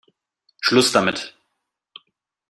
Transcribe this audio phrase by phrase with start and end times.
[0.59, 1.37] Schluss damit!